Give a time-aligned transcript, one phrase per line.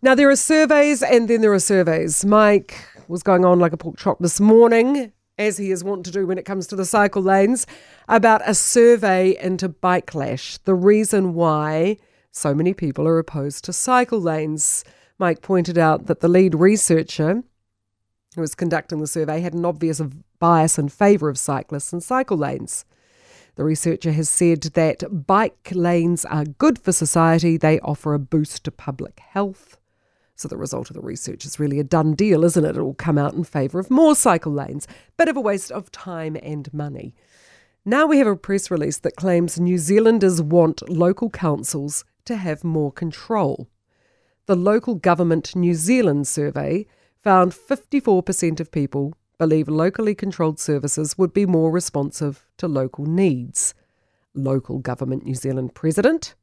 [0.00, 2.24] Now, there are surveys and then there are surveys.
[2.24, 6.12] Mike was going on like a pork chop this morning, as he is wont to
[6.12, 7.66] do when it comes to the cycle lanes,
[8.06, 11.96] about a survey into Bikelash, the reason why
[12.30, 14.84] so many people are opposed to cycle lanes.
[15.18, 17.42] Mike pointed out that the lead researcher
[18.36, 20.00] who was conducting the survey had an obvious
[20.38, 22.84] bias in favour of cyclists and cycle lanes.
[23.56, 28.62] The researcher has said that bike lanes are good for society, they offer a boost
[28.62, 29.77] to public health.
[30.38, 32.76] So the result of the research is really a done deal, isn't it?
[32.76, 34.86] It will come out in favour of more cycle lanes.
[35.16, 37.12] Bit of a waste of time and money.
[37.84, 42.62] Now we have a press release that claims New Zealanders want local councils to have
[42.62, 43.68] more control.
[44.46, 46.86] The Local Government New Zealand survey
[47.20, 53.74] found 54% of people believe locally controlled services would be more responsive to local needs.
[54.34, 56.36] Local Government New Zealand President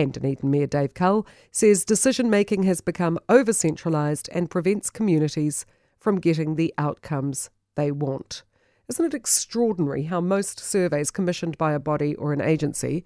[0.00, 5.66] and Dunedin Mayor Dave Cull says decision making has become over centralised and prevents communities
[5.98, 8.42] from getting the outcomes they want.
[8.88, 13.04] Isn't it extraordinary how most surveys commissioned by a body or an agency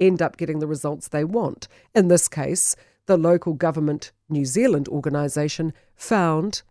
[0.00, 1.68] end up getting the results they want?
[1.94, 2.74] In this case,
[3.04, 6.62] the local government New Zealand organisation found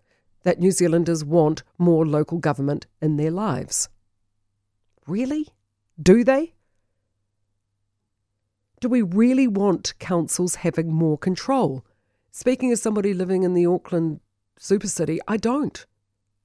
[0.42, 3.90] that New Zealanders want more local government in their lives.
[5.06, 5.48] Really?
[6.02, 6.54] Do they?
[8.80, 11.84] Do we really want councils having more control?
[12.32, 14.20] Speaking as somebody living in the Auckland
[14.60, 15.86] super city, I don't.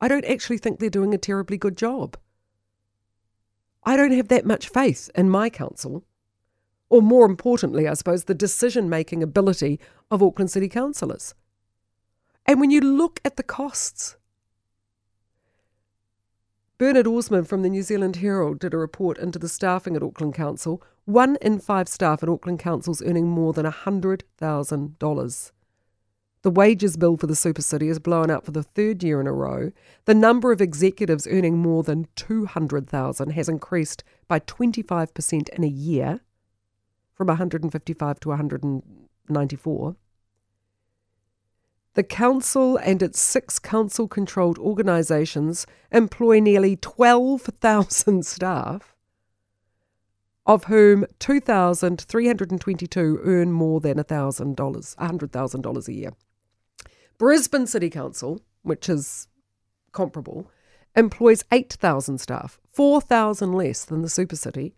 [0.00, 2.16] I don't actually think they're doing a terribly good job.
[3.84, 6.04] I don't have that much faith in my council,
[6.88, 9.78] or more importantly, I suppose, the decision making ability
[10.10, 11.34] of Auckland City councillors.
[12.46, 14.16] And when you look at the costs,
[16.82, 20.34] Bernard Orsman from the New Zealand Herald did a report into the staffing at Auckland
[20.34, 20.82] Council.
[21.04, 25.52] One in five staff at Auckland Council's earning more than $100,000.
[26.42, 29.28] The wages bill for the super city is blown out for the third year in
[29.28, 29.70] a row.
[30.06, 36.18] The number of executives earning more than 200,000 has increased by 25% in a year
[37.14, 39.96] from 155 to 194.
[41.94, 48.94] The council and its six council controlled organisations employ nearly 12,000 staff,
[50.46, 56.12] of whom 2,322 earn more than $1,000, $100,000 a year.
[57.18, 59.28] Brisbane City Council, which is
[59.92, 60.50] comparable,
[60.96, 64.74] employs 8,000 staff, 4,000 less than the super city.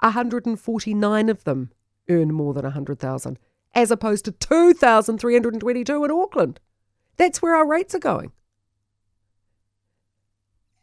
[0.00, 1.70] 149 of them
[2.08, 3.38] earn more than 100,000
[3.74, 6.60] as opposed to 2,322 in Auckland.
[7.16, 8.32] That's where our rates are going.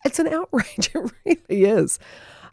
[0.06, 2.00] It's an outrage, it really is.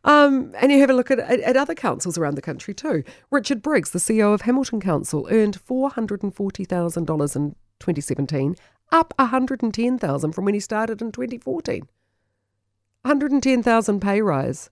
[0.05, 3.05] Um, and you have a look at, at other councils around the country too.
[3.31, 8.56] Richard Briggs, the CEO of Hamilton Council, earned $440,000 in 2017,
[8.93, 11.89] up 110,000 from when he started in 2014.
[13.03, 14.71] 110,000 pay rise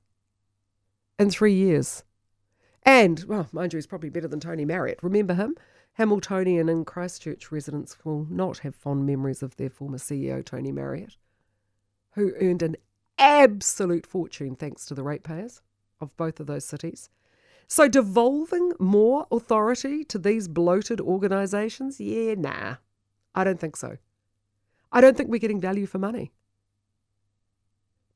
[1.19, 2.05] in three years.
[2.85, 5.03] And, well, mind you, he's probably better than Tony Marryatt.
[5.03, 5.57] Remember him?
[5.95, 11.17] Hamiltonian and Christchurch residents will not have fond memories of their former CEO, Tony Marryatt,
[12.13, 12.77] who earned an
[13.19, 15.61] absolute fortune thanks to the ratepayers
[16.01, 17.11] of both of those cities.
[17.69, 22.01] So, devolving more authority to these bloated organisations?
[22.01, 22.77] Yeah, nah.
[23.35, 23.99] I don't think so.
[24.91, 26.33] I don't think we're getting value for money.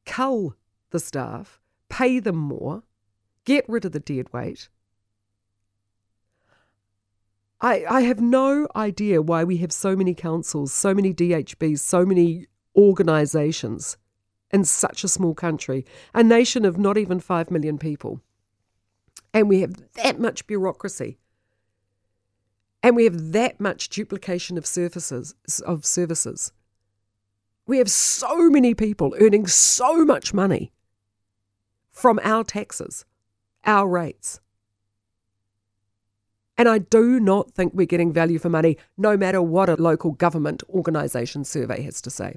[0.05, 0.57] Cull
[0.91, 2.83] the staff, pay them more,
[3.47, 4.69] Get rid of the dead weight.
[7.61, 12.05] I, I have no idea why we have so many councils, so many DHBs, so
[12.05, 13.97] many organisations
[14.51, 18.21] in such a small country, a nation of not even 5 million people.
[19.33, 21.19] And we have that much bureaucracy.
[22.83, 26.53] And we have that much duplication of services of services.
[27.67, 30.73] We have so many people earning so much money
[31.91, 33.05] from our taxes
[33.67, 34.41] our rates.
[36.59, 40.13] And I do not think we're getting value for money, no matter what a local
[40.13, 42.35] government organisation survey has to say.